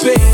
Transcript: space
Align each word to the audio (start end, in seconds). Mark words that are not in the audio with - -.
space 0.00 0.29